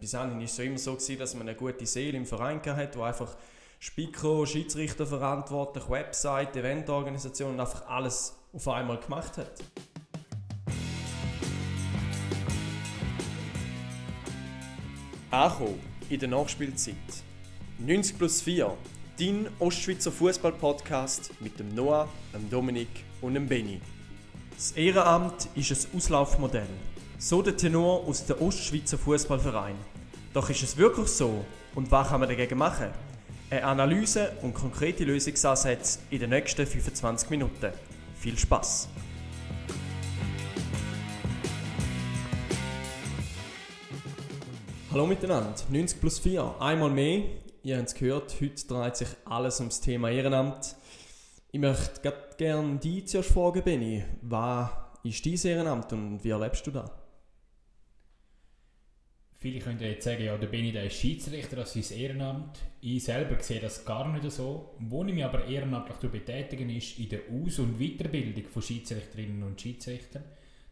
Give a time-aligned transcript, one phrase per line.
[0.00, 2.96] Bis dahin war es immer so, gewesen, dass man eine gute Seele im Verein hatte,
[2.96, 3.36] die einfach
[3.78, 9.62] Spiker, Schiedsrichter verantwortlich, Website, Eventorganisation und einfach alles auf einmal gemacht hat.
[15.30, 16.96] Acho in der Nachspielzeit.
[17.78, 18.74] 90 plus 4,
[19.18, 23.82] dein Ostschweizer Fußball-Podcast mit dem Noah, dem Dominik und dem Benny.
[24.56, 26.66] Das Ehrenamt ist ein Auslaufmodell.
[27.18, 29.76] So der Tenor aus der Ostschweizer Fußballverein.
[30.32, 31.44] Doch ist es wirklich so?
[31.74, 32.90] Und was kann man dagegen machen?
[33.50, 37.72] Eine Analyse und konkrete Lösungsansätze in den nächsten 25 Minuten.
[38.14, 38.88] Viel Spaß!
[44.92, 47.22] Hallo miteinander, 90 plus 4, einmal mehr.
[47.64, 50.76] Ihr habt es gehört, heute dreht sich alles ums Thema Ehrenamt.
[51.50, 54.04] Ich möchte gerne dich zuerst fragen, Benni.
[54.22, 54.70] Was
[55.02, 56.99] ist dein Ehrenamt und wie erlebst du das?
[59.42, 62.58] Viele können jetzt sagen, ja, der Benni der ist Schiedsrichter, das ist sein Ehrenamt.
[62.82, 64.74] Ich selber sehe das gar nicht so.
[64.78, 69.58] Wo ich mich aber ehrenamtlich betätigen ist in der Aus- und Weiterbildung von Schiedsrichterinnen und
[69.58, 70.24] Schiedsrichtern.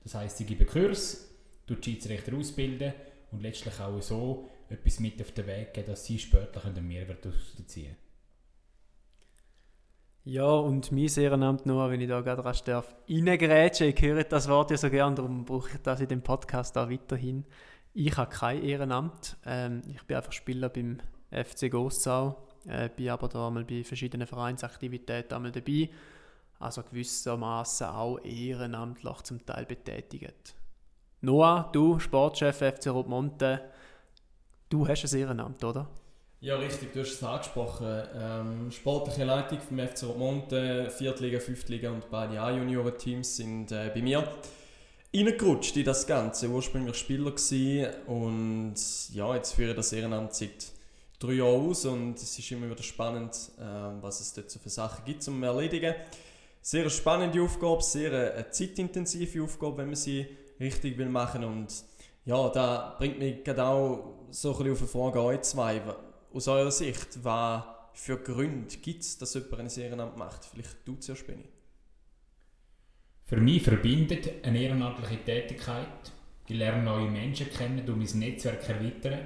[0.03, 1.31] Das heisst, ich gebe Kurs,
[1.67, 2.93] die Schiedsrichter ausbilden
[3.33, 7.27] und letztlich auch so etwas mit auf den Weg geben, dass sie später einen Mehrwert
[7.67, 7.97] ziehen können.
[10.25, 13.89] Ja, und mein Ehrenamt nur, wenn ich da gerade rasch darf, reingrätschen.
[13.89, 16.91] Ich höre das Wort ja so gern, darum brauche ich das in dem Podcast auch
[16.91, 17.47] weiterhin.
[17.95, 19.37] Ich habe kein Ehrenamt.
[19.45, 20.99] Ähm, ich bin einfach Spieler beim
[21.31, 25.91] FC Gossau, äh, bin aber da mal bei verschiedenen Vereinsaktivitäten einmal dabei.
[26.61, 30.55] Also gewissermaßen auch ehrenamtlich zum Teil betätigt.
[31.21, 33.61] Noah, du, Sportchef FC Rotmonte,
[34.69, 35.89] du hast ein Ehrenamt, oder?
[36.41, 38.03] Ja, richtig, du hast es angesprochen.
[38.15, 44.29] Ähm, sportliche Leitung vom FC Rotmonte, Viertliga, Fünftliga und beide A-Junioren-Teams sind äh, bei mir
[45.15, 46.49] reingerutscht in das Ganze.
[46.49, 48.75] Ursprünglich Spieler gewesen und
[49.13, 50.73] ja, jetzt führe ich das Ehrenamt seit
[51.19, 53.63] drei Jahren aus und es ist immer wieder spannend, äh,
[54.03, 55.95] was es dort so für Sachen gibt zum Erledigen.
[56.61, 60.27] Sehr spannende Aufgabe, sehr eine zeitintensive Aufgabe, wenn man sie
[60.61, 61.73] richtig will machen und
[62.25, 65.81] ja, da bringt mich gerade auch so ein auf eine Frage an euch zwei.
[66.33, 67.63] Aus eurer Sicht, was
[67.95, 70.45] für Gründe gibt es, dass jemand ein Ehrenamt macht?
[70.45, 71.49] Vielleicht du zuerst, Benni.
[73.29, 75.87] Für mich verbindet eine ehrenamtliche Tätigkeit.
[76.47, 79.19] Ich lerne neue Menschen kennen, um mein Netzwerk erweitern.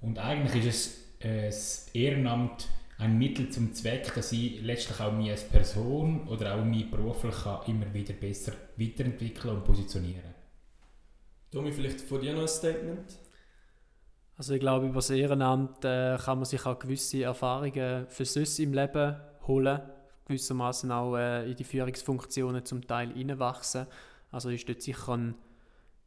[0.00, 0.76] Und eigentlich ist
[1.18, 6.28] es äh, das Ehrenamt ein Mittel zum Zweck, dass ich letztlich auch mich als Person
[6.28, 7.34] oder auch mich beruflich
[7.66, 10.34] immer wieder besser weiterentwickeln und positionieren.
[11.50, 13.18] Tommy, vielleicht von dir noch ein Statement?
[14.36, 18.60] Also ich glaube, über das Ehrenamt äh, kann man sich auch gewisse Erfahrungen für sonst
[18.60, 19.16] im Leben
[19.48, 19.80] holen
[20.28, 23.86] gewissermaßen auch äh, in die Führungsfunktionen zum Teil hineinwachsen.
[24.30, 25.34] Also ist dort sicher ein,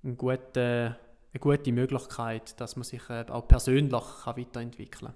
[0.04, 0.96] ein gute,
[1.34, 5.16] eine gute Möglichkeit, dass man sich äh, auch persönlich kann weiterentwickeln kann.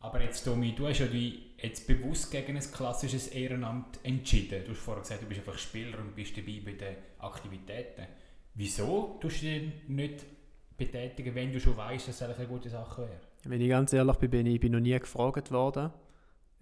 [0.00, 4.64] Aber jetzt, Tommy, du hast ja dich jetzt bewusst gegen ein klassisches Ehrenamt entschieden.
[4.64, 8.06] Du hast vorher gesagt, du bist einfach Spieler und bist dabei bei den Aktivitäten.
[8.54, 10.24] Wieso tust du dich nicht
[10.76, 13.20] betätigen, wenn du schon weißt, dass es eine gute Sache wäre?
[13.44, 15.90] Wenn ich ganz ehrlich bin, ich bin noch nie gefragt worden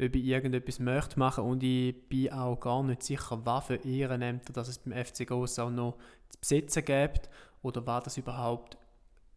[0.01, 4.53] ob ich irgendetwas möchte machen und ich bin auch gar nicht sicher, was für Ehrenämter
[4.53, 5.97] dass es beim FC Goss auch noch
[6.29, 7.29] zu besetzen gibt
[7.63, 8.77] oder was das überhaupt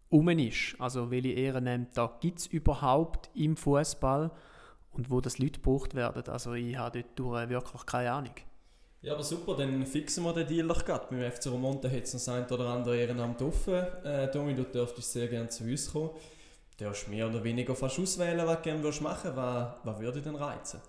[0.10, 0.76] um ist.
[0.80, 4.32] Also welche Ehrenämter gibt es überhaupt im Fußball
[4.92, 6.24] und wo das Leute gebraucht werden.
[6.32, 8.36] Also ich habe dort wirklich keine Ahnung.
[9.02, 11.08] Ja, aber super, dann fixen wir den Deal doch gerade.
[11.10, 13.74] Beim FC Romonte hat es noch ein oder andere Ehrenamt offen.
[14.06, 16.12] Äh, Domi, du dürftest sehr gerne zu uns kommen.
[16.78, 19.36] Du darfst mehr oder weniger fast auswählen, was du gerne machen würdest.
[19.36, 20.82] Was, was würde dich denn reizen?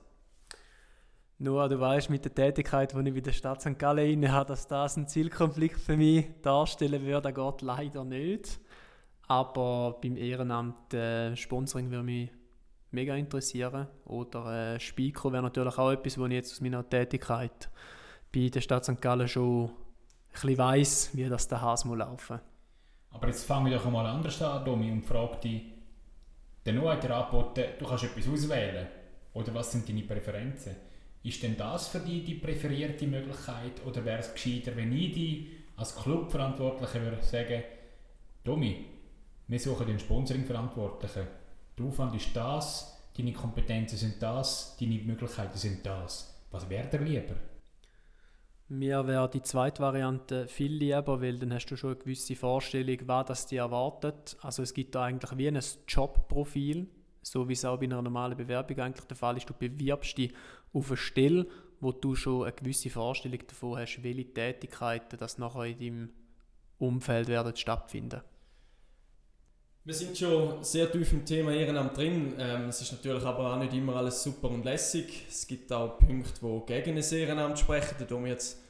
[1.39, 3.78] Nur, du weißt, mit der Tätigkeit, die ich bei der Stadt St.
[3.78, 8.61] Gallen inne habe, dass das ein Zielkonflikt für mich darstellen würde, geht leider nicht.
[9.27, 12.31] Aber beim Ehrenamt äh, Sponsoring würde mich
[12.93, 13.89] mega interessieren.
[14.05, 17.69] Oder äh, Speaker wäre natürlich auch etwas, wo ich jetzt aus meiner Tätigkeit
[18.33, 19.03] bei der Stadt St.
[19.03, 19.73] Gallen schon ein
[20.33, 22.43] bisschen weiss, wie das der Hase laufen muss.
[23.11, 25.74] Aber jetzt fange ich doch mal anders an, Domi, und frage dich,
[26.72, 28.87] Noah hat dir angeboten, du kannst etwas auswählen.
[29.34, 30.76] Oder was sind deine Präferenzen?
[31.22, 33.84] Ist denn das für dich die präferierte Möglichkeit?
[33.84, 35.46] Oder wäre es gescheiter, wenn ich dich
[35.76, 37.62] als Clubverantwortlicher würde sagen,
[38.44, 38.84] Domi,
[39.49, 41.26] wir suchen den Sponsoring-Verantwortlichen.
[41.81, 46.40] Aufwand ist das, deine Kompetenzen sind das, deine Möglichkeiten sind das.
[46.50, 47.34] Was wäre dir lieber?
[48.69, 52.99] Mir wäre die zweite Variante viel lieber, weil dann hast du schon eine gewisse Vorstellung,
[53.06, 54.38] was das dir erwartet.
[54.40, 56.88] Also es gibt da eigentlich wie ein Jobprofil,
[57.20, 59.50] so wie es auch bei einer normalen Bewerbung eigentlich der Fall ist.
[59.50, 60.32] Du bewirbst dich
[60.72, 61.46] auf eine Stelle,
[61.81, 66.10] wo du schon eine gewisse Vorstellung davon hast, welche Tätigkeiten das nachher in deinem
[66.78, 68.22] Umfeld werden stattfinden.
[69.86, 72.32] Wir sind schon sehr tief im Thema Ehrenamt drin.
[72.38, 75.26] Ähm, es ist natürlich aber auch nicht immer alles super und lässig.
[75.28, 77.94] Es gibt auch Punkte, die gegen ein Ehrenamt sprechen.
[77.98, 78.62] Da haben wir jetzt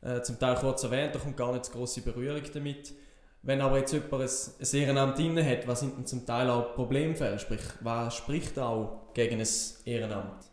[0.00, 2.94] äh, zum Teil kurz erwähnt, da kommt gar nicht so große Berührung damit.
[3.42, 6.74] Wenn aber jetzt jemand ein, ein Ehrenamt inne hat, was sind denn zum Teil auch
[6.74, 7.38] Problemfälle?
[7.38, 9.48] Sprich, was spricht auch gegen ein
[9.84, 10.46] Ehrenamt?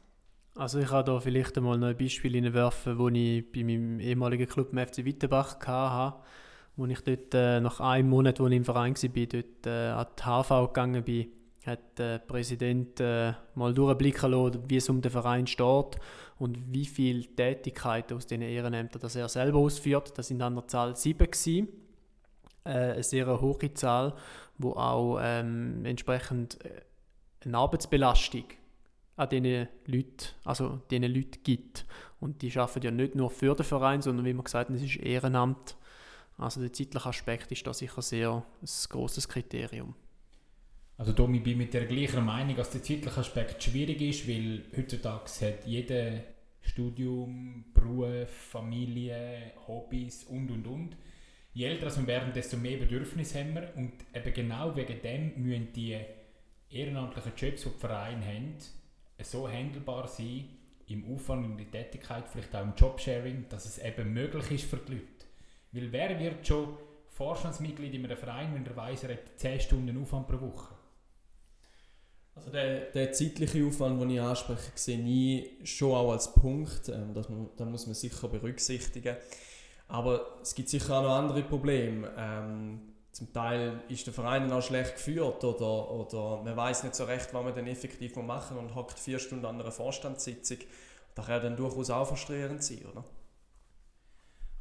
[0.55, 4.49] Also ich kann da vielleicht einmal noch ein Beispiel werfen, wo ich bei meinem ehemaligen
[4.49, 6.19] Club im FC Wittenbach hatte
[6.79, 10.07] wo ich dort äh, nach einem Monat, wo ich im Verein war, dort äh, an
[10.17, 11.27] die HV gegangen bin,
[11.65, 15.99] hat der Präsident äh, mal durchblicken lassen, wie es um den Verein steht
[16.37, 20.17] und wie viele Tätigkeiten aus diesen Ehrenämtern das er selber ausführt.
[20.17, 21.27] Das sind an der Zahl sieben.
[22.63, 24.13] Äh, eine sehr hohe Zahl,
[24.57, 26.81] wo auch ähm, entsprechend äh,
[27.43, 28.45] eine Arbeitsbelastung
[29.17, 31.85] an diesen Leuten, also diesen Leuten gibt.
[32.21, 34.81] Und die arbeiten ja nicht nur für den Verein, sondern wie man gesagt hat, es
[34.81, 35.75] ist Ehrenamt
[36.39, 38.31] also der zeitliche Aspekt ist da sicher sehr
[38.61, 39.95] ein grosses Kriterium.
[40.97, 44.63] Also Domi, ich bin mit der gleichen Meinung, dass der zeitliche Aspekt schwierig ist, weil
[44.75, 46.23] heutzutage hat jeder
[46.61, 50.97] Studium, Beruf, Familie, Hobbys und und und.
[51.53, 55.73] Je älter wir werden, desto mehr Bedürfnisse haben wir und eben genau wegen dem müssen
[55.73, 55.97] die
[56.69, 58.55] ehrenamtlichen Jobs, die die Vereine haben,
[59.23, 60.45] so handelbar sein,
[60.87, 64.77] im Aufwand in der Tätigkeit, vielleicht auch im Jobsharing, dass es eben möglich ist für
[64.77, 65.18] die Leute.
[65.71, 66.77] Weil wer wird schon
[67.09, 70.73] Vorstandsmitglied in einem Verein, wenn er weiss, er hat 10 Stunden Aufwand pro Woche?
[72.35, 76.87] Also der, der zeitliche Aufwand, den ich anspreche, sehe ich schon auch als Punkt.
[76.87, 77.27] Ähm, das,
[77.57, 79.17] das muss man sicher berücksichtigen.
[79.89, 82.09] Aber es gibt sicher auch noch andere Probleme.
[82.17, 87.03] Ähm, zum Teil ist der Verein auch schlecht geführt oder, oder man weiß nicht so
[87.05, 90.59] recht, was man denn effektiv machen und hockt vier Stunden an einer Vorstandssitzung.
[91.15, 93.03] Das kann dann durchaus auch frustrierend sein, oder?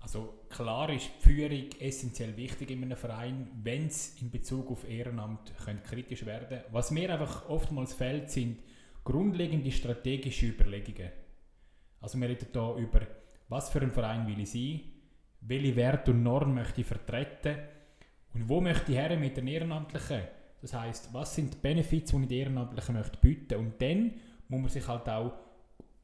[0.01, 4.89] Also klar ist die Führung essentiell wichtig in einem Verein, wenn es in Bezug auf
[4.89, 8.59] Ehrenamt könnte kritisch werden Was mir einfach oftmals fehlt, sind
[9.05, 11.11] grundlegende strategische Überlegungen.
[12.01, 13.01] Also wir reden hier über,
[13.49, 14.81] was für ein Verein will ich sein,
[15.41, 17.57] welche Werte und Normen möchte ich vertreten
[18.35, 20.23] und wo möchte ich her mit den Ehrenamtlichen.
[20.61, 24.15] Das heißt, was sind die Benefits, die ich den Ehrenamtlichen möchte bieten und dann
[24.49, 25.33] muss man sich halt auch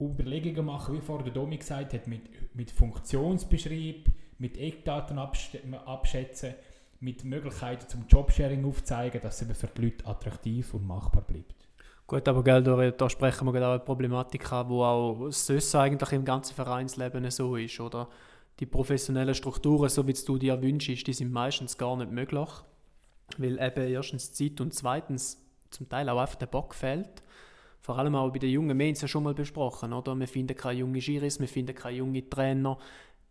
[0.00, 2.23] Überlegungen machen, wie vorher der Domi gesagt hat, mit,
[2.55, 6.55] mit Funktionsbeschrieb, mit Eckdaten abschätzen,
[7.00, 11.55] mit Möglichkeiten zum Jobsharing aufzeigen, dass es für die Leute attraktiv und machbar bleibt.
[12.06, 16.12] Gut, aber gell, da, sprechen wir gerade auch eine Problematik an, wo auch sonst eigentlich
[16.12, 18.08] im ganzen Vereinsleben so ist, oder?
[18.61, 22.49] Die professionellen Strukturen, so wie du dir wünschst, die sind meistens gar nicht möglich,
[23.38, 25.40] weil eben erstens Zeit und zweitens
[25.70, 27.23] zum Teil auch einfach der Bock fehlt
[27.84, 30.19] vor allem auch bei den Jungen, wir haben es ja schon mal besprochen, oder?
[30.19, 32.78] wir finden keine jungen Giris, wir finden keine jungen Trainer.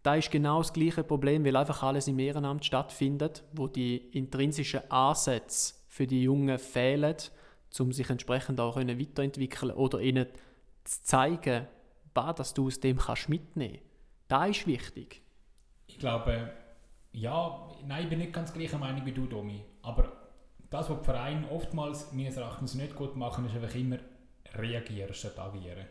[0.04, 4.82] Da ist genau das gleiche Problem, weil einfach alles im Ehrenamt stattfindet, wo die intrinsischen
[4.92, 7.16] Ansätze für die Jungen fehlen,
[7.80, 10.28] um sich entsprechend auch weiterentwickeln oder ihnen
[10.84, 11.66] zu zeigen,
[12.14, 13.80] was du aus dem kannst mitnehmen
[14.30, 14.54] kannst.
[14.54, 15.24] Das ist wichtig.
[15.88, 16.52] Ich glaube,
[17.12, 19.64] ja, nein, ich bin nicht ganz gleicher Meinung wie du, Domi.
[19.82, 20.12] Aber
[20.70, 23.98] das, was die Vereine oftmals meines Erachtens nicht gut machen, ist einfach immer
[24.54, 25.86] reagieren statt agieren.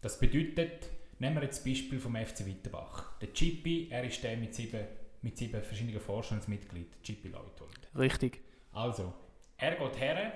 [0.00, 3.18] Das bedeutet, nehmen wir jetzt das Beispiel vom FC Wittenbach.
[3.20, 4.84] Der Chippy, er ist der mit sieben,
[5.22, 7.88] mit sieben verschiedenen Vorstandsmitgliedern, Chippy Leuthold.
[7.96, 8.40] Richtig.
[8.72, 9.12] Also,
[9.56, 10.32] er geht her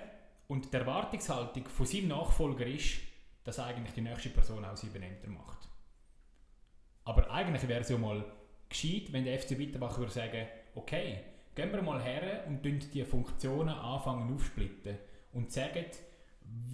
[0.49, 2.99] und die Erwartungshaltung von seinem Nachfolger ist,
[3.43, 5.69] dass eigentlich die nächste Person auch sieben Ämter macht.
[7.05, 8.25] Aber eigentlich wäre es ja mal
[8.69, 11.21] gescheit, wenn der FC Wittenbach würde sagen, okay,
[11.55, 14.99] gehen wir mal her und die Funktionen anfangen aufsplitten
[15.33, 15.87] und sagen,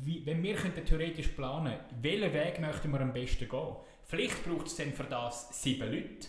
[0.04, 3.76] wie, wenn wir könnten theoretisch planen welchen Weg möchten wir am besten gehen.
[4.04, 6.28] Vielleicht braucht es dann für das sieben Leute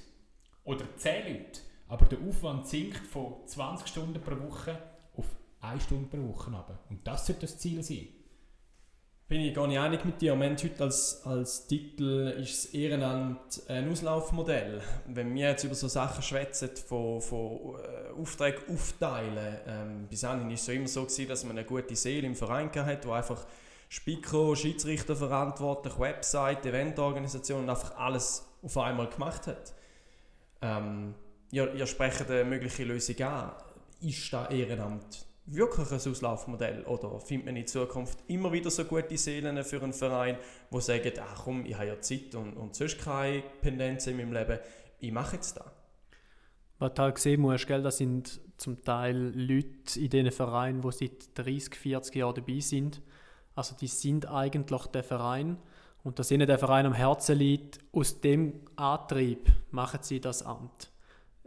[0.64, 4.78] oder zehn Leute, aber der Aufwand sinkt von 20 Stunden pro Woche
[5.16, 5.26] auf
[5.62, 6.52] 1 Stunde pro Woche.
[6.90, 8.08] Und das sollte das Ziel sein.
[9.34, 10.40] Bin ich gar nicht einig mit dir.
[10.40, 14.80] Wir haben heute als, als Titel ist das Ehrenamt ein Auslaufmodell.
[15.08, 20.46] Wenn wir jetzt über so Sachen schwätzen, von, von äh, Aufträgen aufteilen, ähm, bis dahin
[20.46, 23.13] war es so immer so, gewesen, dass man eine gute Seele im Verein hatte, wo
[23.13, 23.44] einfach
[23.90, 29.74] Spiker, Schiedsrichter verantwortlich, Website, Eventorganisation und einfach alles auf einmal gemacht hat.
[30.62, 31.16] Ähm,
[31.50, 33.54] ihr, ihr sprecht eine mögliche Lösung an.
[34.00, 36.84] Ist das Ehrenamt wirklich ein Auslaufmodell?
[36.86, 40.38] Oder findet man in Zukunft immer wieder so gute Seelen für einen Verein,
[40.72, 44.34] die sagen, ach komm, ich habe ja Zeit und, und sonst keine Pendenz in meinem
[44.34, 44.60] Leben,
[45.00, 45.66] ich mache jetzt das?
[46.80, 50.92] Was du halt sehen musst, gell, das sind zum Teil Leute in diesen Vereinen, die
[50.92, 53.02] seit 30, 40 Jahren dabei sind.
[53.56, 55.58] Also die sind eigentlich der Verein
[56.04, 60.93] und dass ihnen der Verein am Herzen liegt, aus dem Antrieb machen sie das Amt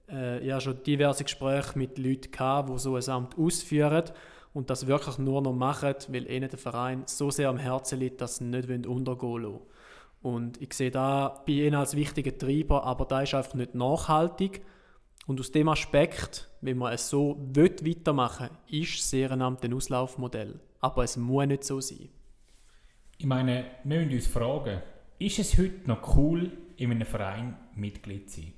[0.09, 4.05] äh, habe schon diverse Gespräche mit Leuten gehabt, die so ein Amt ausführen
[4.53, 8.21] und das wirklich nur noch machen, weil ihnen der Verein so sehr am Herzen liegt,
[8.21, 9.61] dass sie nicht untergehen lassen
[10.23, 14.63] Und ich sehe da bei ihnen als wichtigen Treiber, aber da ist einfach nicht nachhaltig.
[15.27, 20.61] Und aus dem Aspekt, wenn man es so weitermachen will, ist das Ehrenamt ein Auslaufmodell.
[20.81, 22.09] Aber es muss nicht so sein.
[23.19, 24.83] Ich meine, wir müssen uns fragen,
[25.19, 28.53] ist es heute noch cool, in einem Verein Mitglied zu sein?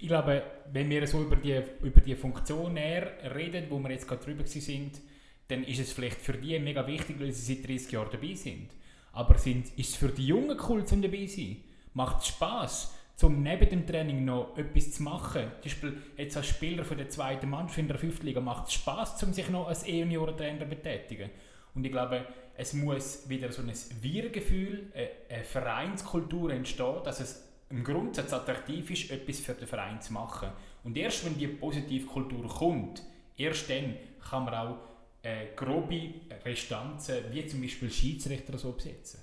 [0.00, 4.24] Ich glaube, wenn wir so über die, über die Funktionär reden, wo wir jetzt gerade
[4.24, 5.00] drüber sind,
[5.48, 8.70] dann ist es vielleicht für die mega wichtig, weil sie seit 30 Jahren dabei sind.
[9.12, 11.56] Aber sind, ist es für die Jungen cool, zum dabei zu sein?
[11.94, 15.44] Macht es Spass, um neben dem Training noch etwas zu machen?
[15.60, 18.74] Zum Beispiel jetzt als Spieler von der zweiten Mannschaft in der fünften Liga macht es
[18.74, 21.30] Spass, um sich noch als E-Junioren-Trainer zu betätigen.
[21.74, 22.26] Und ich glaube,
[22.56, 24.92] es muss wieder so ein Wir-Gefühl,
[25.30, 30.50] eine Vereinskultur entstehen, dass es im Grundsatz attraktiv ist, etwas für den Verein zu machen.
[30.84, 33.02] Und erst wenn die Positivkultur kommt,
[33.36, 33.96] erst dann
[34.28, 34.78] kann man auch
[35.22, 39.20] äh, grobe Restanzen, wie zum Beispiel Schiedsrichter, so besetzen.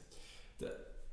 [0.59, 0.67] Da,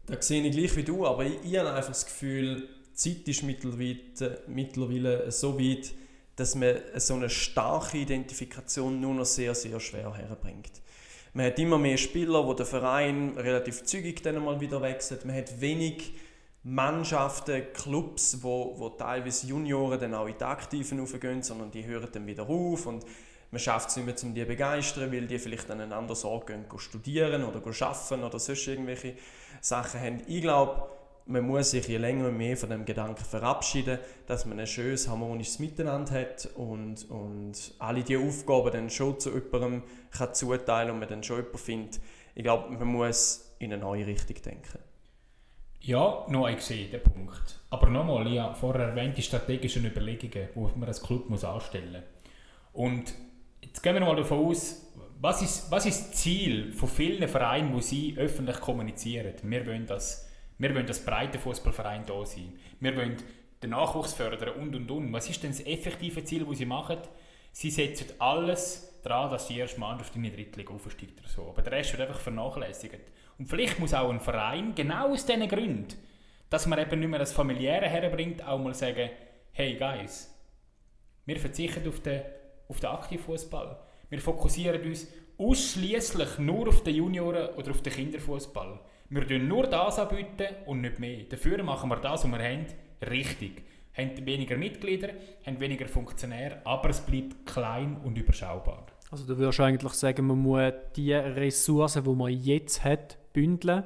[0.07, 3.29] da sehe ich gleich wie du, aber ich, ich habe einfach das Gefühl, die Zeit
[3.29, 5.93] ist mittlerweile, mittlerweile so weit,
[6.35, 10.73] dass man so eine starke Identifikation nur noch sehr, sehr schwer herbringt.
[11.33, 15.25] Man hat immer mehr Spieler, wo der Verein relativ zügig dann mal wieder wechselt.
[15.25, 16.15] Man hat wenig
[16.63, 22.09] Mannschaften, Clubs, wo, wo teilweise Junioren dann auch in die Aktiven aufgehen, sondern die hören
[22.13, 23.05] dann wieder auf und
[23.51, 26.23] man schafft es nicht mehr, um die zu begeistern, weil die vielleicht an einen anderen
[26.25, 29.15] Ort gehen, gehen studieren oder arbeiten oder sonst irgendwelche
[29.61, 30.23] Sachen haben.
[30.27, 30.87] Ich glaube,
[31.27, 35.09] man muss sich je länger und mehr von dem Gedanken verabschieden, dass man ein schönes,
[35.09, 40.99] harmonisches Miteinander hat und, und alle diese Aufgaben dann schon zu jemandem kann zuteilen und
[40.99, 42.01] man dann schon jemanden findet.
[42.35, 44.90] Ich glaube, man muss in eine neue Richtung denken.
[45.81, 47.59] Ja, noch ein gesehen, der Punkt.
[47.71, 51.93] Aber nochmal, ich habe vorher erwähnt, die strategischen Überlegungen, die man als Club muss anstellen
[51.93, 52.03] muss.
[52.73, 53.15] Und
[53.63, 54.87] jetzt gehen wir mal davon aus,
[55.21, 59.35] was ist, was ist das Ziel von vielen Vereinen, die sie öffentlich kommunizieren?
[59.43, 62.59] Wir wollen das, wir wollen das breite Fußballverein da sein.
[62.79, 63.17] Wir wollen
[63.63, 65.13] den Nachwuchs fördern und und und.
[65.13, 66.99] Was ist denn das effektive Ziel, das sie machen?
[67.53, 71.49] Sie setzen alles daran, dass die erste Mannschaft in die dritte Liga aufsteigt oder so.
[71.49, 73.01] Aber der Rest wird einfach vernachlässigt.
[73.41, 75.87] Und vielleicht muss auch ein Verein, genau aus diesen Gründen,
[76.51, 79.09] dass man eben nicht mehr das Familiäre herbringt, auch mal sagen,
[79.53, 80.31] hey Guys,
[81.25, 82.21] wir verzichten auf den,
[82.69, 83.79] auf den Aktivfußball.
[84.11, 88.79] Wir fokussieren uns ausschließlich nur auf den Junioren oder auf den Kinderfußball.
[89.09, 91.25] Wir bieten nur das anbieten und nicht mehr.
[91.31, 92.67] Dafür machen wir das, was wir haben,
[93.11, 93.63] richtig.
[93.95, 95.15] Wir haben weniger Mitglieder,
[95.47, 98.85] haben weniger Funktionäre, aber es bleibt klein und überschaubar.
[99.11, 103.85] Also du würdest eigentlich sagen, man muss die Ressourcen, die man jetzt hat, bündeln,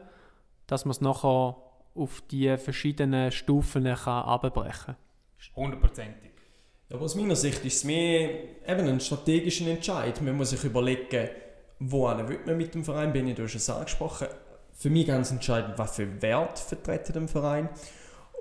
[0.66, 1.56] dass man es nachher
[1.94, 5.54] auf die verschiedenen Stufen kann abbrechen kann.
[5.56, 6.30] Hundertprozentig.
[6.88, 8.30] Ja, aus meiner Sicht ist es mehr
[8.66, 10.20] eben ein strategischer Entscheid.
[10.20, 11.28] Man muss sich überlegen,
[11.78, 14.28] wo will man mit dem Verein, bin ich, du hast es angesprochen.
[14.72, 17.68] Für mich ganz entscheidend, was für Wert vertreten der Verein.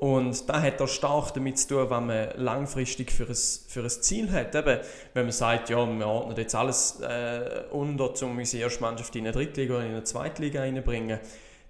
[0.03, 3.89] Und da hat auch stark damit zu tun, was man langfristig für ein, für ein
[3.89, 4.53] Ziel hat.
[4.53, 4.79] Eben,
[5.13, 9.22] wenn man sagt, ja, wir ordnen jetzt alles äh, unter, um unsere erste Mannschaft in
[9.22, 11.19] eine Drittliga oder in eine Zweitliga reinzubringen,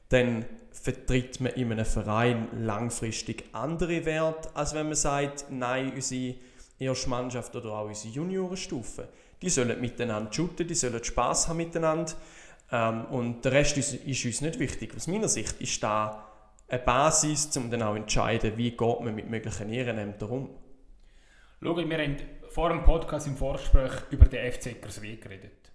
[0.10, 6.34] dann vertritt man in einem Verein langfristig andere Werte, als wenn man sagt, nein, unsere
[6.80, 9.10] erste Mannschaft oder auch unsere Juniorenstufe,
[9.44, 12.14] die sollen miteinander shooten, die sollen Spass haben miteinander.
[12.72, 14.96] Ähm, und der Rest ist, ist uns nicht wichtig.
[14.96, 16.33] Aus meiner Sicht ist da
[16.74, 20.50] eine Basis, um dann auch zu entscheiden, wie geht man mit möglichen Ehrenämtern um.
[21.62, 22.18] Schau, wir haben
[22.50, 25.72] vor dem Podcast im Vorgespräch über den FC Eckersried geredet.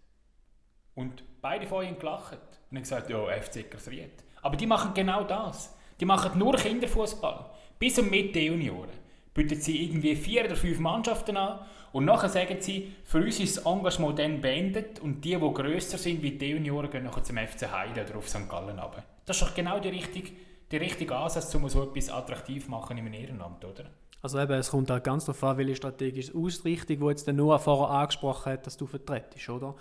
[0.94, 2.38] Und beide von ihnen gelacht
[2.70, 4.10] und haben gesagt, ja, FC Eckersried.
[4.42, 5.76] Aber die machen genau das.
[6.00, 7.46] Die machen nur Kinderfußball.
[7.78, 8.90] Bis und mit den Junioren.
[9.32, 11.60] Bieten sie irgendwie vier oder fünf Mannschaften an
[11.92, 15.96] und nachher sagen sie, für uns ist das Engagement dann beendet und die, die grösser
[15.96, 18.48] sind wie die Junioren, gehen nachher zum FC Heide oder auf St.
[18.48, 19.04] Gallen runter.
[19.24, 20.32] Das ist doch genau die richtige
[20.70, 23.90] der richtige Ansatz, um so etwas attraktiv zu machen im Ehrenamt, oder?
[24.20, 27.58] Also eben, es kommt halt ganz darauf an, welche strategische Ausrichtung, die jetzt der Noah
[27.58, 29.74] vorher angesprochen hat, dass du vertrittst, oder?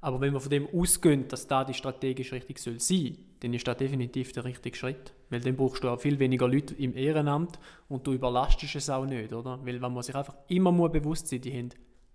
[0.00, 2.80] Aber wenn wir von dem ausgehen, dass da die strategische Richtung soll
[3.40, 5.14] dann ist das definitiv der richtige Schritt.
[5.30, 9.06] Weil dann brauchst du auch viel weniger Leute im Ehrenamt und du überlastest es auch
[9.06, 9.60] nicht, oder?
[9.64, 11.68] Weil man muss sich einfach immer muss bewusst sein, die haben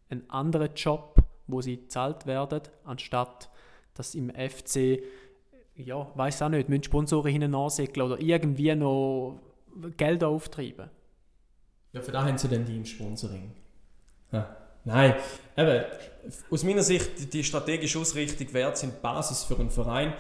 [0.09, 1.15] einen anderen Job,
[1.47, 3.49] wo sie bezahlt werden, anstatt
[3.93, 5.01] dass im FC
[5.77, 9.39] ja, weiß auch nicht, müssen Sponsoren hinten ansegeln oder irgendwie noch
[9.95, 10.89] Geld auftreiben.
[11.93, 13.51] Ja, für da haben sie dann die im Sponsoring.
[14.31, 14.55] Ja.
[14.83, 15.15] Nein,
[15.57, 15.83] eben,
[16.49, 20.13] aus meiner Sicht, die strategische Ausrichtung Wert sind die Basis für einen Verein.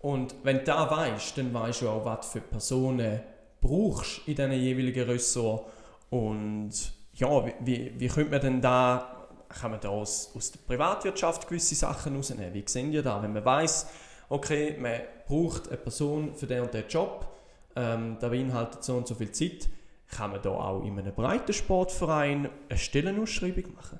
[0.00, 3.20] Und wenn du da weißt, dann weißt du auch, was für Personen
[3.60, 5.66] brauchst in diesen jeweiligen Ressort.
[6.10, 6.72] Und
[7.14, 11.48] ja, wie, wie, wie könnte man denn da kann man da aus, aus der Privatwirtschaft
[11.48, 12.54] gewisse Sachen rausnehmen?
[12.54, 13.22] Wie sehen ihr da?
[13.22, 13.86] Wenn man weiß,
[14.32, 17.28] okay, man braucht eine Person für den und den Job,
[17.76, 19.68] ähm, da beinhaltet so und so viel Zeit,
[20.08, 23.98] kann man da auch in einem breiten Sportverein eine Stellenausschreibung machen?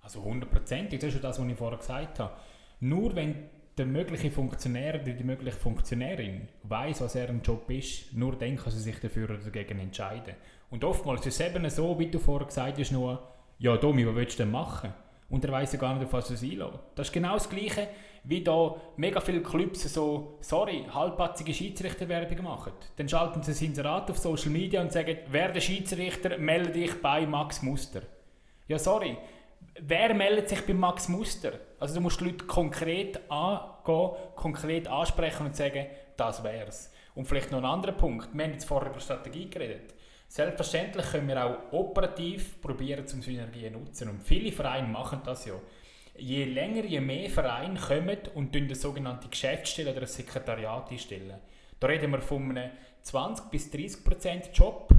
[0.00, 2.32] Also hundertprozentig, das ist ja das, was ich vorher gesagt habe.
[2.80, 3.36] Nur wenn
[3.78, 8.56] der mögliche Funktionär oder die mögliche Funktionärin weiß, was er im Job ist, nur dann
[8.56, 10.34] kann sie sich dafür oder dagegen entscheiden.
[10.70, 13.22] Und oftmals ist es eben so, wie du vorher gesagt hast, nur,
[13.58, 14.92] ja Domi, was willst du denn machen?
[15.28, 16.78] Und er weiß ja gar nicht, auf was er sich einlässt.
[16.96, 17.88] Das ist genau das Gleiche,
[18.24, 22.72] wie da mega viele Clubs so, sorry, halbpatzige Schiedsrichterwerbung machen.
[22.96, 27.00] Dann schalten sie das Inserat auf Social Media und sagen, wer der Schiedsrichter, melde dich
[27.00, 28.02] bei Max Muster.
[28.68, 29.16] Ja, sorry,
[29.80, 31.52] wer meldet sich bei Max Muster?
[31.78, 35.86] Also du musst die Leute konkret angehen, konkret ansprechen und sagen,
[36.16, 36.92] das wär's.
[37.14, 38.28] Und vielleicht noch ein anderer Punkt.
[38.32, 39.94] Wir haben jetzt vorher über Strategie geredet.
[40.28, 44.08] Selbstverständlich können wir auch operativ probieren, zum Synergien zu nutzen.
[44.10, 45.54] Und viele Vereine machen das ja.
[46.20, 51.40] Je länger, je mehr Vereine kommen und eine sogenannte Geschäftsstelle oder ein Sekretariat einstellen.
[51.78, 52.70] Da reden wir von einem
[53.02, 54.90] 20 bis 30 Prozent Job,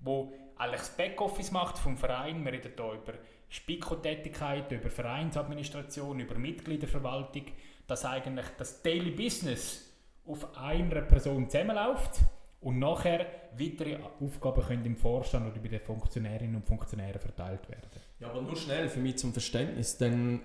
[0.00, 2.44] wo eigentlich das Backoffice macht vom Verein.
[2.44, 3.12] Wir reden hier über
[3.48, 7.44] Spikotätigkeit, über Vereinsadministration, über Mitgliederverwaltung,
[7.86, 9.94] dass eigentlich das Daily Business
[10.26, 12.20] auf einer Person zusammenläuft
[12.60, 17.88] und nachher weitere Aufgaben können im Vorstand oder bei den Funktionärinnen und Funktionären verteilt werden.
[18.18, 20.40] Ja, aber nur schnell für mich zum Verständnis, denn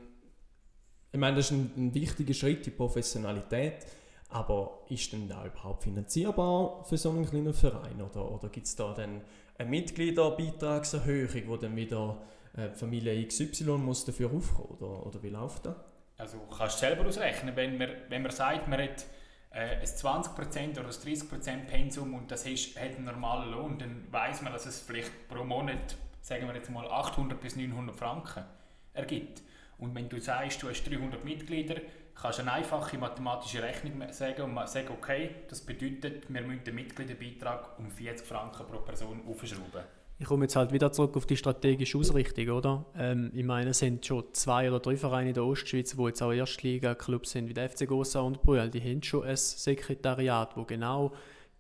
[1.12, 3.86] ich meine, das ist ein, ein wichtiger Schritt in Professionalität,
[4.30, 8.76] aber ist denn da überhaupt finanzierbar für so einen kleinen Verein oder, oder gibt es
[8.76, 9.22] da dann
[9.58, 12.22] eine Mitgliederbeitragserhöhung, wo dann wieder
[12.56, 15.76] äh, Familie XY muss dafür aufkommen oder, oder wie läuft das?
[16.18, 19.06] Also kannst du selber ausrechnen, wenn man, wenn man sagt, man hat
[19.52, 24.08] äh, ein 20% oder ein 30% Pensum und das ist, hat einen normalen Lohn, dann
[24.12, 28.46] weiß man, dass es vielleicht pro Monat, sagen wir jetzt mal 800 bis 900 Franken
[28.94, 29.42] ergibt.
[29.82, 31.76] Und wenn du sagst, du hast 300 Mitglieder,
[32.16, 36.76] kannst du eine einfache mathematische Rechnung sagen und sagen, okay, das bedeutet, wir müssen den
[36.76, 39.82] Mitgliederbeitrag um 40 Franken pro Person aufschrauben.
[40.20, 42.86] Ich komme jetzt halt wieder zurück auf die strategische Ausrichtung, oder?
[42.96, 46.22] Ähm, ich meine, es sind schon zwei oder drei Vereine in der Ostschweiz, die jetzt
[46.22, 48.70] auch Erstliga-Clubs sind, wie der FC Gossa und Brühl.
[48.70, 51.12] Die haben schon ein Sekretariat, das genau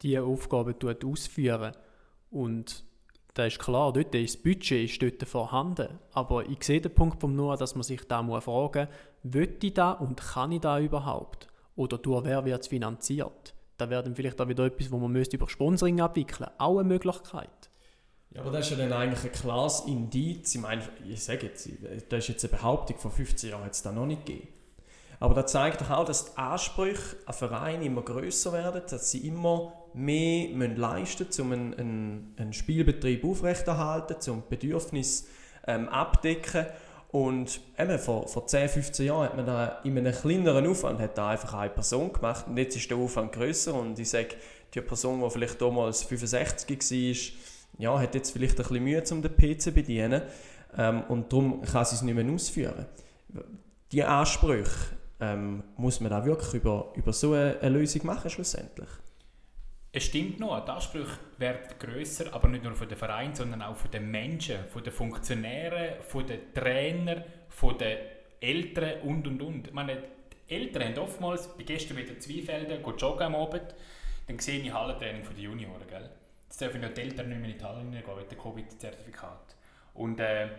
[0.03, 1.71] diese Aufgaben ausführen
[2.29, 2.83] Und
[3.33, 5.87] da ist klar, dort ist das Budget ist dort vorhanden.
[6.13, 8.87] Aber ich sehe den Punkt vom Noah, dass man sich da muss fragen
[9.23, 11.47] muss, will ich da und kann ich da überhaupt?
[11.75, 13.53] Oder durch wer wird es finanziert?
[13.77, 16.59] Da wäre dann vielleicht auch wieder etwas, wo man müsste über Sponsoring abwickeln müsste.
[16.59, 17.69] Auch eine Möglichkeit.
[18.31, 20.55] Ja, aber das ist ja dann eigentlich ein klares Indiz.
[20.55, 21.69] Ich meine, ich sage jetzt,
[22.09, 24.47] das ist jetzt eine Behauptung, vor 15 Jahren hat es da noch nicht gegeben.
[25.21, 29.71] Aber das zeigt auch, dass die Ansprüche an Vereine immer größer werden, dass sie immer
[29.93, 35.25] mehr leisten müssen, um einen, einen, einen Spielbetrieb aufrechterhalten, um Bedürfnisse
[35.67, 36.65] ähm, abdecken.
[37.11, 41.15] Und eben vor, vor 10, 15 Jahren hat man da in einem kleineren Aufwand hat
[41.15, 44.29] da einfach eine Person gemacht und jetzt ist der Aufwand größer und ich sage,
[44.73, 49.21] die Person, die vielleicht damals 65 war, ja, hat jetzt vielleicht ein bisschen Mühe, um
[49.21, 50.23] den PC zu bedienen
[50.75, 52.85] ähm, und darum kann sie es nicht mehr ausführen.
[53.91, 58.89] Die Ansprüche ähm, muss man da wirklich über, über so eine, eine Lösung machen schlussendlich.
[59.93, 63.75] Es stimmt noch, die Ansprüche werden grösser, aber nicht nur von den Vereinen, sondern auch
[63.75, 67.97] von den Menschen, von den Funktionären, von den Trainern, von den
[68.39, 69.67] Eltern und und und.
[69.67, 69.97] Ich meine,
[70.49, 73.75] die Eltern haben oftmals, bei gestern wieder Zweifelder, joggen am Abend,
[74.27, 76.09] dann sehe ich Hallentraining den Junioren, gell?
[76.47, 79.55] Jetzt dürfen die Eltern nicht mehr in die Halle reingehen mit dem Covid-Zertifikat.
[79.93, 80.49] Und, äh, äh,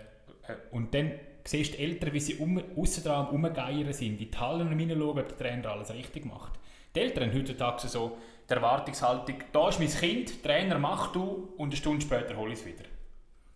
[0.70, 1.12] und dann
[1.44, 5.28] siehst die Eltern, wie sie um, aussen dran umgeiern sind, in die Hallen hineinschauen, ob
[5.28, 6.52] der Trainer alles richtig macht.
[6.94, 11.68] Die Eltern haben heutzutage so die Erwartungshaltung, da ist mein Kind, Trainer mach du und
[11.68, 12.84] eine Stunde später hole ich es wieder.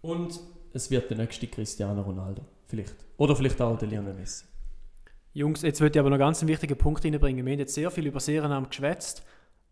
[0.01, 0.41] Und
[0.73, 2.95] es wird der nächste Cristiano Ronaldo, vielleicht.
[3.17, 4.45] Oder vielleicht auch der Lionel Messi.
[5.33, 7.45] Jungs, jetzt würde ich aber noch ganz einen wichtigen Punkt reinbringen.
[7.45, 9.23] Wir haben jetzt sehr viel über Serenam geschwätzt.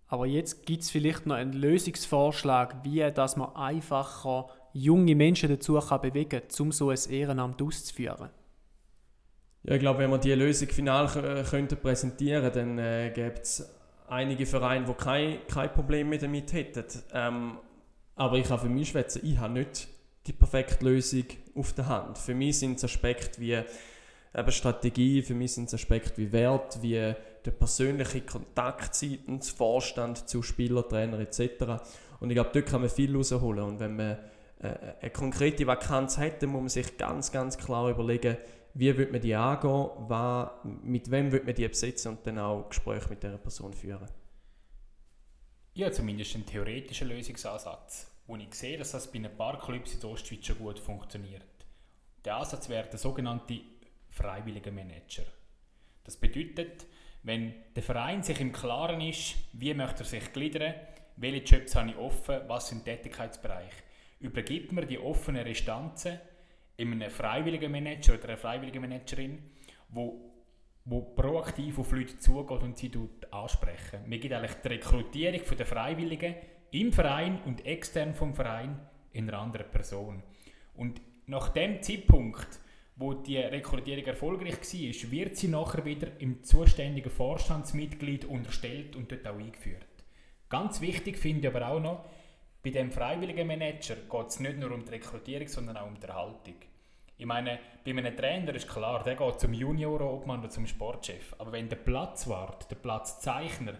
[0.09, 5.78] Aber jetzt gibt es vielleicht noch einen Lösungsvorschlag, wie dass man einfacher junge Menschen dazu
[5.78, 8.28] kann bewegen kann, um so ein Ehrenamt auszuführen.
[9.62, 13.66] Ja, ich glaube, wenn wir diese Lösung final äh, könnten präsentieren dann äh, gäbe es
[14.08, 16.84] einige Vereine, die kein, kein Problem damit hätten.
[17.12, 17.58] Ähm,
[18.16, 19.88] aber ich kann für mich schwätzen, ich habe nicht
[20.26, 22.18] die perfekte Lösung auf der Hand.
[22.18, 23.52] Für mich sind es Aspekte wie
[24.37, 30.28] eben Strategie, für mich sind es Aspekte wie Wert, wie der persönliche Kontakt seitens Vorstand
[30.28, 31.40] zu Spieler, Trainer etc.
[32.20, 33.64] Und ich glaube, dort kann man viel rausholen.
[33.64, 34.18] Und wenn man
[34.64, 38.37] eine konkrete Vakanz hat, dann muss man sich ganz, ganz klar überlegen,
[38.74, 40.50] wie wird man die angehen, was,
[40.83, 44.09] mit wem wird man die besetzen und dann auch Gespräche mit dieser Person führen.
[45.74, 50.05] Ja, zumindest einen theoretischen Lösungsansatz, wo ich sehe, dass das bei ein paar Clubs in
[50.09, 51.42] Ostschweiz schon gut funktioniert.
[52.24, 53.61] Der Ansatz wäre der sogenannte
[54.09, 55.24] freiwillige Manager.
[56.05, 56.87] Das bedeutet,
[57.22, 60.74] wenn der Verein sich im Klaren ist, wie möchte er sich gliedern,
[61.16, 63.84] welche Jobs habe ich offen, was sind Tätigkeitsbereiche,
[64.24, 66.18] übergibt man die offenen Restanzen
[66.92, 69.38] einem freiwilligen Manager oder einer freiwilligen Managerin,
[69.88, 70.34] wo
[70.87, 72.90] wo proaktiv auf Leute zugeht und sie
[73.30, 74.00] ansprechen.
[74.06, 76.34] Wir gibt eigentlich die Rekrutierung der Freiwilligen
[76.72, 78.78] im Verein und extern vom Verein
[79.12, 80.22] in einer anderen Person.
[80.74, 82.60] Und nach dem Zeitpunkt,
[82.96, 89.26] wo die Rekrutierung erfolgreich war, wird sie nachher wieder im zuständigen Vorstandsmitglied unterstellt und dort
[89.26, 89.87] auch eingeführt.
[90.50, 92.04] Ganz wichtig finde ich aber auch noch,
[92.64, 96.07] bei dem freiwilligen Manager geht es nicht nur um die Rekrutierung, sondern auch um die
[96.07, 96.57] Erhaltung.
[97.16, 101.35] Ich meine, bei einem Trainer ist klar, der geht zum Juniorenobmann oder zum Sportchef.
[101.38, 103.74] Aber wenn der Platzwart, der Platzzeichner,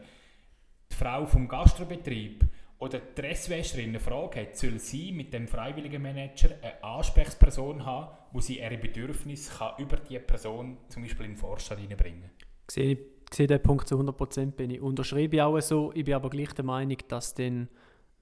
[0.93, 2.45] die Frau vom Gastrobetrieb
[2.79, 8.17] oder die Dresswäscherin eine Frage hat, soll sie mit dem freiwilligen Manager eine Ansprechperson haben,
[8.33, 12.47] wo sie ihre Bedürfnisse kann über diese Person zum Beispiel in den Vorstand hineinbringen kann.
[12.77, 12.99] Ich
[13.33, 15.91] sehe den Punkt zu 100% bin ich unterschreibe auch so.
[15.95, 17.69] Ich bin aber gleich der Meinung, dass dann,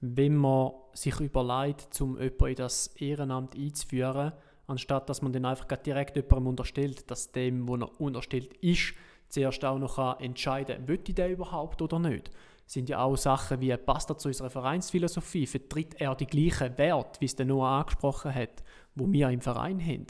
[0.05, 4.33] wenn man sich überlegt, um jemanden in das Ehrenamt einzuführen,
[4.67, 8.95] anstatt dass man dann einfach direkt jemandem unterstellt, dass dem, wo er unterstellt ist,
[9.29, 12.31] zuerst auch noch entscheiden kann, ich den überhaupt oder nicht.
[12.65, 16.77] Das sind ja auch Sachen wie, passt er zu unserer Vereinsphilosophie, vertritt er die gleichen
[16.77, 18.61] Werte, wie es der Noah angesprochen hat,
[18.95, 20.07] wo wir im Verein haben.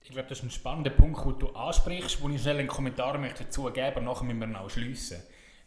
[0.00, 3.18] Ich glaube, das ist ein spannender Punkt, den du ansprichst, wo ich schnell einen Kommentar
[3.18, 5.18] möchte dazu geben, nachher müssen wir auch schliessen.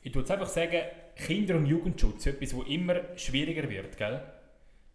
[0.02, 0.82] Ich würde einfach sagen,
[1.16, 3.98] Kinder- und Jugendschutz, etwas, das immer schwieriger wird.
[3.98, 4.22] Gell?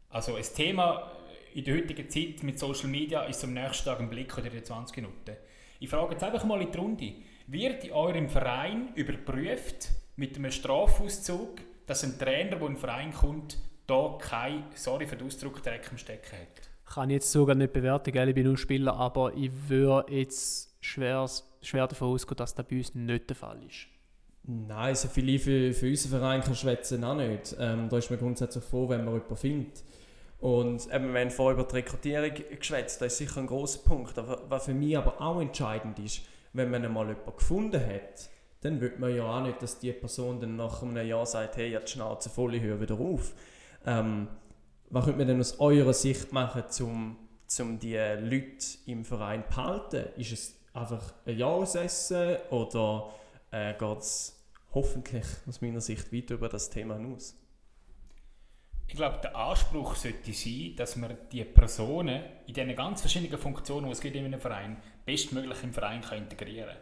[0.09, 1.13] Also ein Thema,
[1.55, 4.65] in der heutigen Zeit mit Social Media ist am nächsten Tag ein Blick oder in
[4.65, 5.37] 20 Minuten.
[5.81, 7.13] Ich frage jetzt einfach mal in die Runde.
[7.47, 13.13] Wird in eurem Verein überprüft mit einem Strafauszug, dass ein Trainer, der in den Verein
[13.13, 16.95] kommt, da kein, sorry für den Ausdruck, Dreck im Stecken hat?
[16.95, 18.29] Kann ich jetzt sogar nicht bewerten, gell?
[18.29, 21.29] ich bin nur Spieler, aber ich würde jetzt schwer,
[21.61, 23.89] schwer davon ausgehen, dass das bei uns nicht der Fall ist.
[24.47, 27.57] Nein, so viel für, für unseren Verein kann schwätzen auch nicht.
[27.59, 29.83] Ähm, da ist man grundsätzlich froh, wenn man jemanden findet.
[30.39, 34.19] Und eben, wir haben vorher über die Rekrutierung geschwätzt, das ist sicher ein großer Punkt.
[34.19, 36.21] Aber was für mich aber auch entscheidend ist,
[36.53, 38.29] wenn man einmal jemanden gefunden hat,
[38.61, 41.71] dann will man ja auch nicht, dass die Person dann nach einem Jahr sagt, hey,
[41.71, 43.33] jetzt Schnauze voll, ich höre wieder auf.
[43.87, 44.29] Ähm,
[44.91, 47.17] was könnte man denn aus eurer Sicht machen, um,
[47.61, 50.05] um die Leute im Verein zu behalten?
[50.19, 53.11] Ist es einfach ein Jahresessen oder
[53.55, 57.39] äh, geht es hoffentlich aus meiner Sicht weit über das Thema hinaus?
[58.87, 63.87] Ich glaube, der Anspruch sollte sein, dass man die Personen in diesen ganz verschiedenen Funktionen,
[63.87, 66.77] die es gibt in einem Verein, bestmöglich im Verein kann integrieren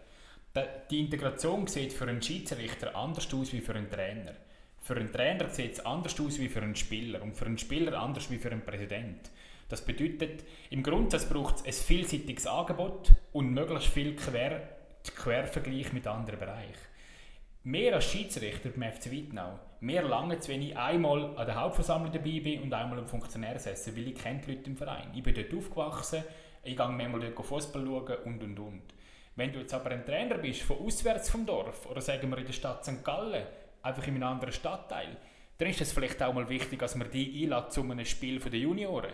[0.54, 0.64] kann.
[0.90, 4.32] Die Integration sieht für einen Schiedsrichter anders aus wie für einen Trainer.
[4.80, 8.00] Für einen Trainer sieht es anders aus wie für einen Spieler und für einen Spieler
[8.00, 9.30] anders wie für einen Präsident.
[9.68, 16.06] Das bedeutet, im Grundsatz braucht es ein vielseitiges Angebot und möglichst viel Quer Quervergleich mit
[16.06, 16.92] anderen Bereichen.
[17.64, 22.40] Mehr als Schiedsrichter beim FC Wittnau mir lange zu wenig einmal an der Hauptversammlung dabei
[22.40, 25.10] bin und einmal am Funktionärsessen, weil ich kenne die Leute im Verein.
[25.14, 26.22] Ich bin dort aufgewachsen,
[26.62, 28.82] ich gehe manchmal dort Fußball schauen und und und.
[29.34, 32.46] Wenn du jetzt aber ein Trainer bist, von auswärts vom Dorf oder sagen wir in
[32.46, 33.04] der Stadt St.
[33.04, 33.46] Gallen,
[33.82, 35.16] einfach in einem anderen Stadtteil,
[35.58, 38.58] dann ist es vielleicht auch mal wichtig, dass man die einlädt zu einem Spiel der
[38.58, 39.12] Junioren.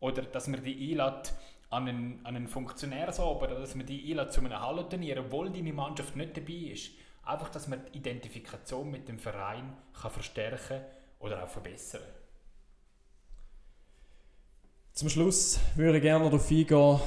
[0.00, 1.32] Oder dass man die einlädt
[1.70, 5.72] an einen, an einen Funktionärsabend oder dass man die einlädt zu einem Hallenturnier, obwohl deine
[5.72, 6.90] Mannschaft nicht dabei ist.
[7.24, 10.80] Einfach, dass man die Identifikation mit dem Verein kann verstärken
[11.20, 12.02] oder auch verbessern
[14.92, 17.00] Zum Schluss würde ich gerne darauf eingehen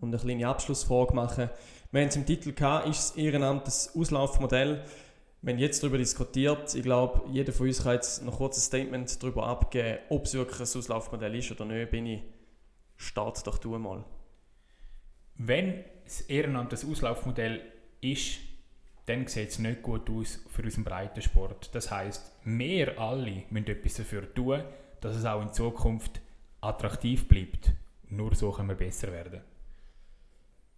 [0.00, 1.50] und eine kleine Abschlussfrage machen.
[1.92, 4.84] Wir haben es im Titel gehabt, ist das Ehrenamt das Auslaufmodell?
[5.42, 6.74] Wir haben jetzt darüber diskutiert.
[6.74, 10.34] Ich glaube, jeder von uns kann jetzt noch kurz ein Statement darüber abgeben, ob es
[10.34, 11.90] wirklich ein Auslaufmodell ist oder nicht.
[11.90, 12.22] Bin ich,
[12.96, 14.04] start doch du mal.
[15.34, 17.60] Wenn das Ehrenamt das Auslaufmodell
[18.00, 18.38] ist,
[19.06, 21.74] dann sieht es nicht gut aus für unseren Breitensport.
[21.74, 24.62] Das heißt, wir alle müssen etwas dafür tun,
[25.00, 26.20] dass es auch in Zukunft
[26.60, 27.72] attraktiv bleibt.
[28.08, 29.42] Nur so können wir besser werden.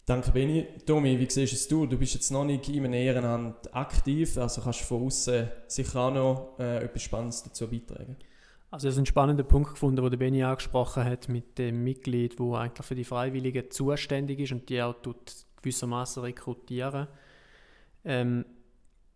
[0.04, 0.66] Danke, Beni.
[0.86, 1.84] Tomi, wie siehst es du?
[1.84, 6.00] Du bist jetzt noch nicht in einem Ehrenamt aktiv, also kannst du von außen sicher
[6.00, 8.16] auch noch äh, etwas Spannendes dazu beitragen.
[8.70, 12.54] Also, es ist ein spannender Punkt gefunden, den Beni angesprochen hat mit dem Mitglied, wo
[12.54, 14.96] eigentlich für die Freiwilligen zuständig ist und die auch
[15.62, 17.08] gewissermaßen rekrutieren.
[18.04, 18.44] Ähm,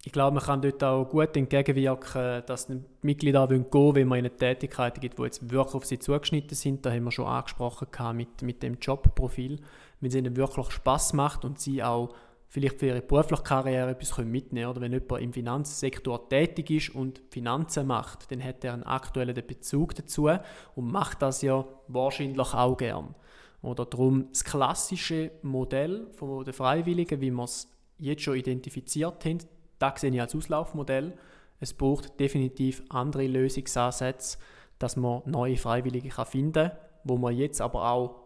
[0.05, 4.09] ich glaube, man kann dort auch gut entgegenwirken, dass die Mitglieder auch gehen wollen, wenn
[4.09, 6.85] man ihnen Tätigkeiten gibt, die jetzt wirklich auf sie zugeschnitten sind.
[6.85, 9.61] Da haben wir schon angesprochen mit, mit dem Jobprofil.
[10.01, 12.15] Wenn es ihnen wirklich Spaß macht und sie auch
[12.53, 14.67] vielleicht für ihre berufliche Karriere etwas mitnehmen können.
[14.67, 19.35] Oder wenn jemand im Finanzsektor tätig ist und Finanzen macht, dann hat er einen aktuellen
[19.35, 20.29] Bezug dazu
[20.75, 23.15] und macht das ja wahrscheinlich auch gern.
[23.63, 26.09] Oder darum das klassische Modell
[26.45, 29.39] der Freiwilligen, wie wir es jetzt schon identifiziert haben,
[29.79, 31.17] das sehe ich als Auslaufmodell.
[31.59, 34.37] Es braucht definitiv andere Lösungsansätze,
[34.79, 36.73] dass man neue Freiwillige finden kann,
[37.05, 38.21] wo wir jetzt aber auch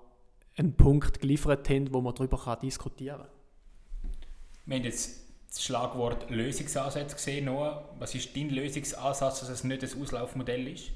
[0.56, 3.35] einen Punkt geliefert haben, wo man darüber diskutieren kann.
[4.66, 7.44] Wir haben jetzt das Schlagwort Lösungsansatz gesehen.
[7.44, 10.90] Noah, was ist dein Lösungsansatz, dass es nicht ein Auslaufmodell ist?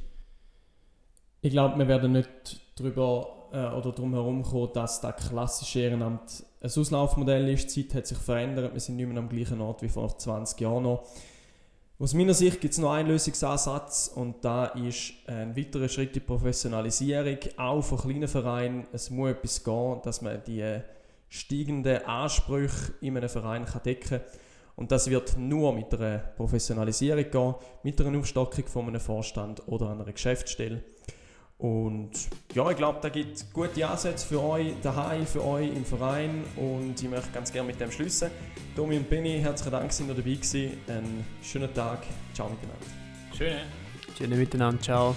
[1.41, 6.45] Ich glaube, wir werden nicht darüber äh, oder darum herum kommen, dass das klassische Ehrenamt
[6.61, 7.75] ein Auslaufmodell ist.
[7.77, 10.61] Die Zeit hat sich verändert, wir sind nicht mehr am gleichen Ort wie vor 20
[10.61, 11.07] Jahren noch.
[12.01, 16.21] Aus meiner Sicht gibt es noch einen Lösungsansatz und da ist ein weiterer Schritt die
[16.21, 18.87] Professionalisierung, auch von kleinen Vereinen.
[18.93, 20.81] Es muss etwas gehen, dass man die
[21.31, 24.21] steigenden Ansprüche in einem Verein kann decken kann.
[24.77, 29.91] Und das wird nur mit einer Professionalisierung gehen, mit einer Aufstockung von einem Vorstand oder
[29.91, 30.83] einer Geschäftsstelle.
[31.59, 32.13] Und
[32.55, 36.95] ja, ich glaube, da gibt gute Ansätze für euch daheim, für euch im Verein und
[37.01, 38.31] ich möchte ganz gerne mit dem schließen.
[38.75, 40.79] Domi und Benny, herzlichen Dank, dass ihr dabei gewesen.
[40.89, 41.99] Einen schönen Tag.
[42.33, 42.87] Ciao miteinander.
[43.37, 43.61] Schöne.
[44.17, 44.81] Schöne miteinander.
[44.81, 45.15] Ciao.